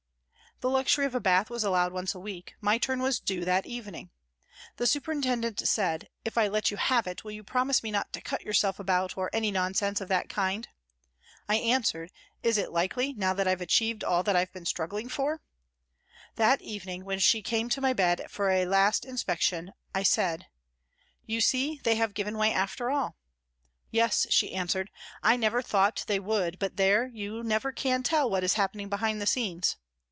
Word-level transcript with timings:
The 0.59 0.69
luxury 0.69 1.05
of 1.07 1.15
a 1.15 1.19
bath 1.19 1.49
was 1.49 1.63
allowed 1.63 1.91
once 1.91 2.13
a 2.13 2.19
week, 2.19 2.53
my 2.61 2.77
turn 2.77 3.01
was 3.01 3.19
due 3.19 3.43
that 3.45 3.65
evening. 3.65 4.11
The 4.77 4.85
superintendent 4.85 5.67
said:" 5.67 6.07
If 6.23 6.37
I 6.37 6.47
let 6.47 6.69
you 6.69 6.77
have 6.77 7.07
it, 7.07 7.23
will 7.23 7.31
you 7.31 7.43
promise 7.43 7.81
me 7.81 7.89
not 7.89 8.13
to 8.13 8.21
cut 8.21 8.43
yourself 8.43 8.79
about 8.79 9.17
or 9.17 9.31
any 9.33 9.49
nonsense 9.49 10.01
of 10.01 10.07
that 10.09 10.29
kind?" 10.29 10.67
I 11.49 11.55
answered:" 11.55 12.11
Is 12.43 12.59
it 12.59 12.71
likely 12.71 13.11
now 13.13 13.33
that 13.33 13.47
I've 13.47 13.59
achieved 13.61 14.03
all 14.03 14.21
that 14.21 14.35
I've 14.35 14.53
been 14.53 14.67
struggling 14.67 15.09
for?" 15.09 15.41
That 16.35 16.61
evening, 16.61 17.05
when 17.05 17.17
she 17.17 17.41
came 17.41 17.67
to 17.69 17.81
my 17.81 17.93
bed 17.93 18.27
for 18.29 18.51
a 18.51 18.65
last 18.67 19.03
inspection, 19.03 19.73
I 19.95 20.03
said," 20.03 20.45
You 21.25 21.41
see, 21.41 21.81
they 21.83 21.95
have 21.95 22.13
given 22.13 22.37
way 22.37 22.53
after 22.53 22.91
all."" 22.91 23.15
Yes," 23.89 24.27
she 24.29 24.53
answered; 24.53 24.91
"I 25.23 25.37
never 25.37 25.63
thought 25.63 26.03
they 26.05 26.19
would, 26.19 26.59
but 26.59 26.77
there, 26.77 27.07
you 27.07 27.41
never 27.41 27.71
can 27.71 28.03
tell 28.03 28.29
what 28.29 28.43
is 28.43 28.53
happening 28.53 28.89
behind 28.89 29.19
the 29.19 29.25
scenes." 29.25 29.77